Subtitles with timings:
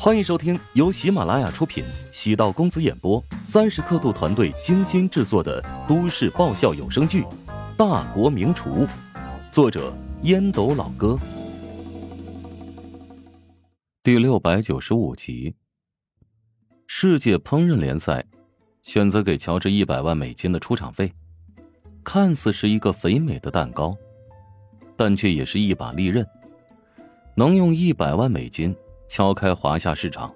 [0.00, 7.22] 欢迎收听由喜马拉雅出品、喜道公子演播、三十刻度团队精心制作的都市爆笑有声剧
[7.76, 8.86] 《大国名厨》，
[9.50, 9.92] 作者
[10.22, 11.18] 烟斗老哥，
[14.04, 15.56] 第六百九十五集。
[16.86, 18.24] 世界烹饪联赛
[18.82, 21.12] 选择给乔治一百万美金的出场费，
[22.04, 23.96] 看似是一个肥美的蛋糕，
[24.96, 26.24] 但却也是一把利刃，
[27.34, 28.72] 能用一百万美金。
[29.08, 30.32] 敲开华夏市场，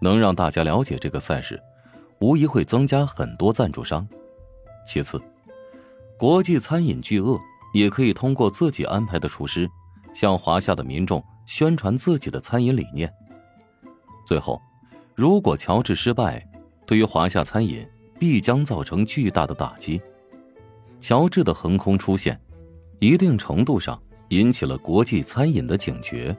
[0.00, 1.60] 能让大家了解这个赛事，
[2.18, 4.06] 无疑会增加很多赞助商。
[4.86, 5.20] 其次，
[6.18, 7.38] 国际餐饮巨鳄
[7.72, 9.70] 也可以通过自己安排的厨师，
[10.12, 13.10] 向华夏的民众宣传自己的餐饮理念。
[14.26, 14.60] 最后，
[15.14, 16.44] 如果乔治失败，
[16.84, 17.88] 对于华夏餐饮
[18.18, 20.02] 必将造成巨大的打击。
[20.98, 22.38] 乔治的横空出现，
[22.98, 26.36] 一定程度上引起了国际餐饮的警觉。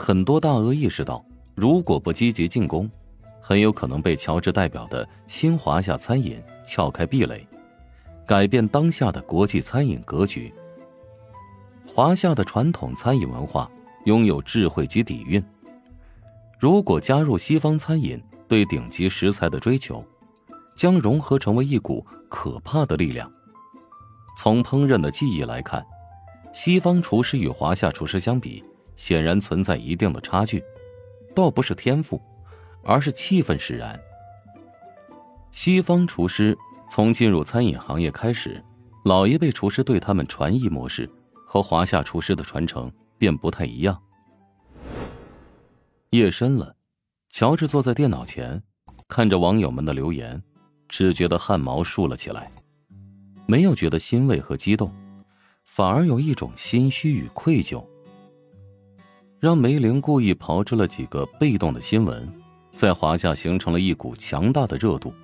[0.00, 1.22] 很多大鳄意识到，
[1.54, 2.90] 如果不积极进攻，
[3.38, 7.46] 很有可能被乔治代表的新华夏餐饮撬开壁垒，
[8.26, 10.50] 改变当下的国际餐饮格局。
[11.86, 13.70] 华夏的传统餐饮文化
[14.06, 15.44] 拥有智慧及底蕴，
[16.58, 20.02] 如果加入西方餐饮对顶级食材的追求，
[20.74, 23.30] 将融合成为一股可怕的力量。
[24.38, 25.84] 从烹饪的技艺来看，
[26.54, 28.64] 西方厨师与华夏厨师相比。
[29.00, 30.62] 显然存在一定的差距，
[31.34, 32.20] 倒不是天赋，
[32.84, 33.98] 而是气氛使然。
[35.50, 36.56] 西方厨师
[36.86, 38.62] 从进入餐饮行业开始，
[39.06, 41.10] 老一辈厨师对他们传艺模式
[41.46, 43.98] 和华夏厨师的传承便不太一样。
[46.10, 46.76] 夜深了，
[47.30, 48.62] 乔治坐在电脑前，
[49.08, 50.42] 看着网友们的留言，
[50.90, 52.52] 只觉得汗毛竖了起来，
[53.46, 54.94] 没有觉得欣慰和激动，
[55.64, 57.82] 反而有一种心虚与愧疚。
[59.40, 62.30] 让梅林故意刨出了几个被动的新闻，
[62.74, 65.14] 在华夏形成了一股强大的热度。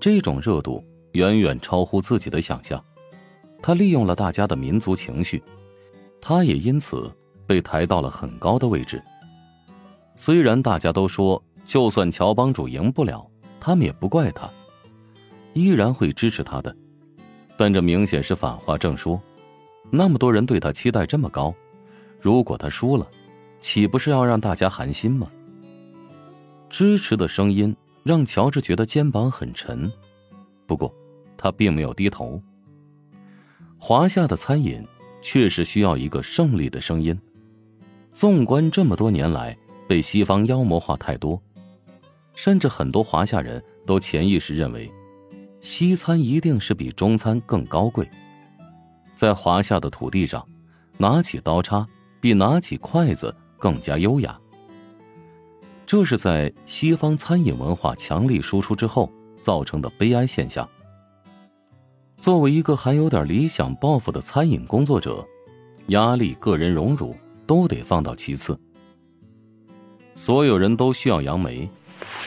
[0.00, 2.84] 这种热度远远超乎自己的想象，
[3.62, 5.40] 他利用了大家的民族情绪，
[6.20, 7.08] 他也因此
[7.46, 9.00] 被抬到了很高的位置。
[10.16, 13.24] 虽然大家都说，就算乔帮主赢不了，
[13.60, 14.50] 他们也不怪他，
[15.52, 16.76] 依然会支持他的，
[17.56, 19.22] 但这明显是反话正说。
[19.92, 21.54] 那么多人对他期待这么高。
[22.22, 23.04] 如果他输了，
[23.60, 25.28] 岂不是要让大家寒心吗？
[26.70, 29.90] 支持的声音让乔治觉得肩膀很沉，
[30.64, 30.94] 不过
[31.36, 32.40] 他并没有低头。
[33.76, 34.86] 华夏的餐饮
[35.20, 37.18] 确实需要一个胜利的声音。
[38.12, 41.42] 纵观这么多年来，被西方妖魔化太多，
[42.34, 44.88] 甚至很多华夏人都潜意识认为，
[45.60, 48.08] 西餐一定是比中餐更高贵。
[49.16, 50.46] 在华夏的土地上，
[50.98, 51.84] 拿起刀叉。
[52.22, 54.40] 比拿起筷子更加优雅。
[55.84, 59.10] 这是在西方餐饮文化强力输出之后
[59.42, 60.66] 造成的悲哀现象。
[62.18, 65.26] 作为一个还有点理想抱负的餐饮工作者，
[65.88, 68.56] 压力、个人荣辱都得放到其次。
[70.14, 71.68] 所有人都需要杨梅。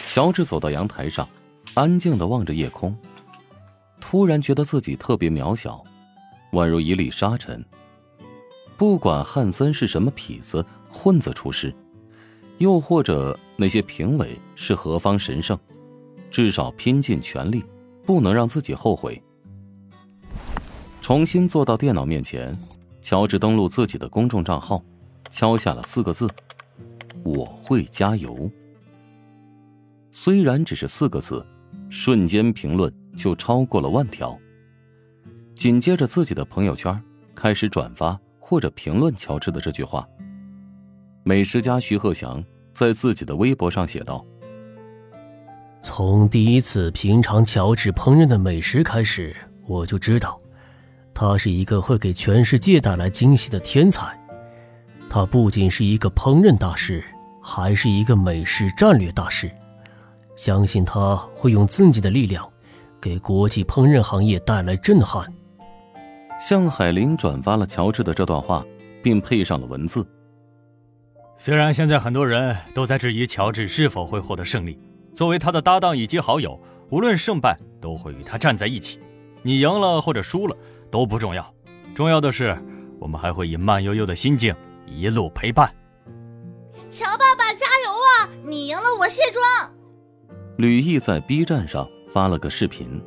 [0.09, 1.25] 乔治走到阳台上，
[1.73, 2.93] 安静的望着夜空，
[4.01, 5.81] 突然觉得自己特别渺小，
[6.51, 7.63] 宛如一粒沙尘。
[8.77, 11.73] 不管汉森是什么痞子、混子厨师，
[12.57, 15.57] 又或者那些评委是何方神圣，
[16.29, 17.63] 至少拼尽全力，
[18.05, 19.21] 不能让自己后悔。
[21.01, 22.53] 重新坐到电脑面前，
[23.01, 24.83] 乔治登录自己的公众账号，
[25.29, 26.27] 敲下了四个字
[27.23, 28.51] ：“我会加油。”
[30.11, 31.45] 虽然只是四个字，
[31.89, 34.37] 瞬间评论就超过了万条。
[35.53, 37.01] 紧接着，自己的朋友圈
[37.33, 38.19] 开始转发。
[38.47, 40.07] 或者评论乔治的这句话。
[41.23, 42.43] 美食家徐鹤翔
[42.75, 44.23] 在自己的微博上写道
[45.81, 49.35] ：“从第一次品尝乔治烹饪的美食开始，
[49.65, 50.39] 我就知道，
[51.11, 54.15] 他是一个会给全世界带来惊喜的天才。
[55.09, 57.03] 他不仅是一个烹饪大师，
[57.41, 59.49] 还是一个美食战略大师。
[60.35, 62.47] 相信他会用自己的力量，
[63.01, 65.25] 给国际烹饪行业带来震撼。”
[66.37, 68.65] 向海林转发了乔治的这段话，
[69.01, 70.05] 并配上了文字。
[71.37, 74.79] 虽然现在很多人都在质疑乔治是否会获得胜利，
[75.13, 76.59] 作为他的搭档以及好友，
[76.89, 78.99] 无论胜败都会与他站在一起。
[79.41, 80.55] 你赢了或者输了
[80.89, 81.53] 都不重要，
[81.93, 82.57] 重要的是
[82.99, 84.55] 我们还会以慢悠悠的心境
[84.85, 85.73] 一路陪伴。
[86.89, 88.29] 乔爸爸加油啊！
[88.45, 89.43] 你赢了，我卸妆。
[90.57, 93.01] 吕毅在 B 站上发了个视频，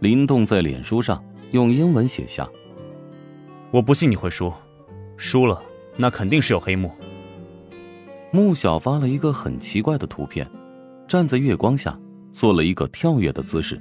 [0.00, 1.22] 林动在脸书上。
[1.52, 2.48] 用英文写下
[3.70, 4.52] ：“我不信你会输，
[5.16, 5.62] 输了
[5.96, 6.90] 那肯定是有黑幕。”
[8.32, 10.46] 穆小发了一个很奇怪的图片，
[11.08, 11.98] 站在月光下
[12.32, 13.80] 做了一个跳跃的姿势。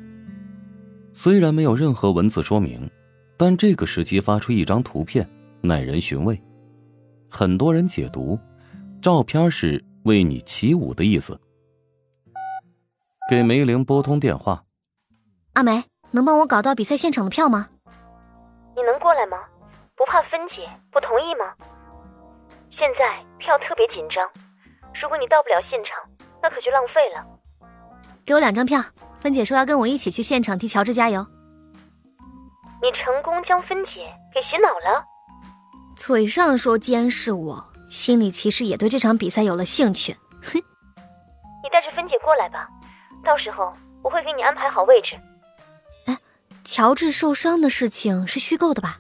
[1.12, 2.90] 虽然没有任何文字说明，
[3.38, 5.28] 但这个时机发出一张图片，
[5.62, 6.40] 耐人寻味。
[7.30, 8.40] 很多人解读，
[9.02, 11.38] 照片是为你起舞的意思。
[13.30, 14.64] 给梅玲拨通电话，
[15.54, 15.84] 阿梅，
[16.16, 17.68] 能帮我搞到比赛现场的票吗？
[18.76, 19.38] 你能过来吗？
[19.96, 21.54] 不怕芬姐不同意吗？
[22.72, 24.28] 现在票特别紧张，
[25.02, 26.02] 如果你到不了现场，
[26.42, 27.24] 那可就浪费了。
[28.26, 28.82] 给我两张票，
[29.20, 31.26] 芬姐说要跟我一起去现场替乔治加油。
[32.82, 35.04] 你成功将芬姐给洗脑了？
[35.96, 40.16] 嘴上说监视我，心里其实也对这场比赛有了兴趣。
[40.42, 40.60] 哼！
[41.64, 42.68] 你带着芬姐过来吧。
[43.24, 43.74] 到时候
[44.04, 45.16] 我会给你安排好位置。
[46.66, 49.00] 哎，乔治受伤的事情是虚构的吧？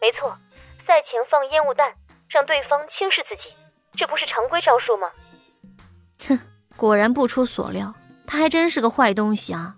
[0.00, 0.30] 没错，
[0.86, 1.92] 赛前放烟雾弹，
[2.28, 3.50] 让对方轻视自己，
[3.96, 5.10] 这不是常规招数吗？
[6.28, 6.38] 哼，
[6.76, 7.92] 果然不出所料，
[8.26, 9.74] 他还真是个坏东西啊。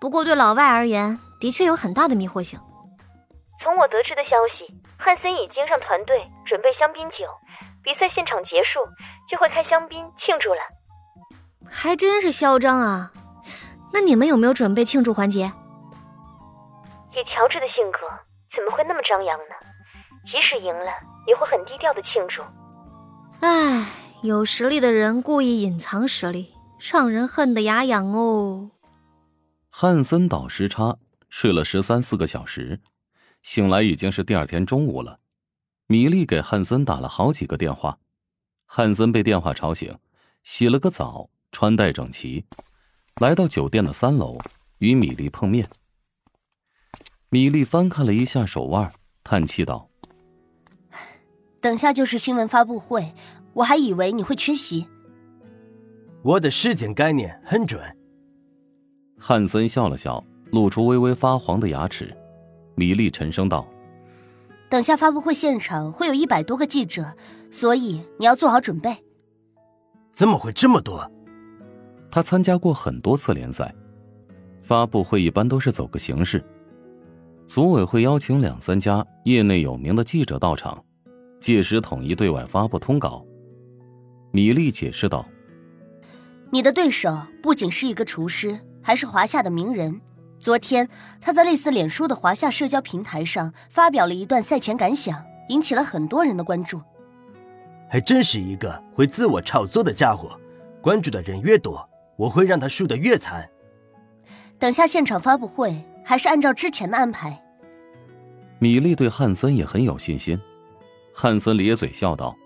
[0.00, 2.58] 不过对老外而言，的确有很大的迷惑性。
[3.62, 4.66] 从我得知的消息，
[4.98, 7.26] 汉森已经让团队准备香槟酒，
[7.84, 8.80] 比赛现场结束
[9.28, 10.60] 就会开香槟庆祝了。
[11.68, 13.12] 还真是嚣张啊！
[13.92, 15.52] 那你们有没有准备庆祝环节？
[17.12, 17.98] 以乔治的性格，
[18.54, 19.54] 怎么会那么张扬呢？
[20.24, 20.90] 即使赢了，
[21.26, 22.42] 也会很低调的庆祝。
[23.40, 23.86] 唉，
[24.22, 28.70] 有实力的人故意隐藏实力，让人恨得牙痒哦。
[29.70, 30.96] 汉森倒时差，
[31.28, 32.80] 睡了十三四个小时，
[33.42, 35.18] 醒来已经是第二天中午了。
[35.86, 37.98] 米莉给汉森打了好几个电话，
[38.66, 39.98] 汉森被电话吵醒，
[40.44, 41.28] 洗了个澡。
[41.52, 42.46] 穿戴整齐，
[43.20, 44.38] 来到酒店的三楼，
[44.78, 45.68] 与米粒碰面。
[47.28, 48.90] 米粒翻看了一下手腕，
[49.22, 49.90] 叹气道
[51.60, 53.12] ：“等下就是新闻发布会，
[53.52, 54.86] 我还以为你会缺席。”
[56.24, 57.78] 我的时间概念很准。
[59.18, 62.16] 汉森笑了笑，露出微微发黄的牙齿。
[62.74, 63.68] 米粒沉声道
[64.70, 67.14] ：“等下发布会现场会有一百多个记者，
[67.50, 68.96] 所以你要做好准备。”
[70.10, 71.06] 怎么会这么多？
[72.10, 73.74] 他参加过很多次联赛，
[74.62, 76.44] 发布会一般都是走个形式。
[77.46, 80.84] 组委会邀请两三家业内有名的记者到场，
[81.40, 83.24] 届时统一对外发布通稿。
[84.32, 85.26] 米粒解释道
[86.50, 90.00] ：“你的对手不仅是一个厨师，还是华夏的名人。
[90.38, 90.88] 昨天
[91.20, 96.80] 他在类似脸书的华夏社交平台上发表了一段赛前感想，引起了很多人的关注。
[97.88, 100.38] 还真是一个会自我炒作的家伙，
[100.80, 101.84] 关注的人越多。”
[102.20, 103.48] 我会让他输得越惨。
[104.58, 107.42] 等下现场发布会还是按照之前的安排。
[108.58, 110.38] 米莉对汉森也很有信心。
[111.14, 112.36] 汉森咧嘴笑道：“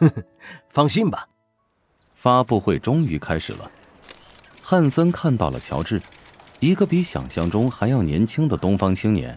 [0.00, 0.22] 呵呵，
[0.70, 1.28] 放心吧。”
[2.16, 3.70] 发布会终于开始了。
[4.62, 6.00] 汉森看到了乔治，
[6.58, 9.36] 一个比想象中还要年轻的东方青年。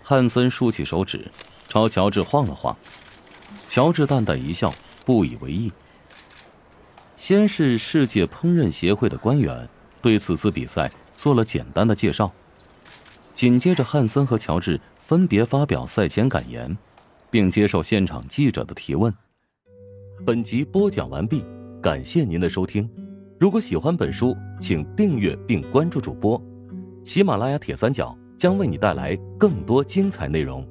[0.00, 1.28] 汉森竖起手指，
[1.68, 2.76] 朝乔治晃了晃。
[3.66, 4.72] 乔治淡淡一笑，
[5.04, 5.72] 不以为意。
[7.18, 9.68] 先是世界烹饪协会的官员
[10.00, 12.32] 对此次比赛做了简单的介绍，
[13.34, 16.78] 紧接着汉森和乔治分别发表赛前感言，
[17.28, 19.12] 并接受现场记者的提问。
[20.24, 21.44] 本集播讲完毕，
[21.82, 22.88] 感谢您的收听。
[23.36, 26.40] 如果喜欢本书，请订阅并关注主播。
[27.02, 30.64] 喜马拉雅铁三角将为你带来更多精彩内容。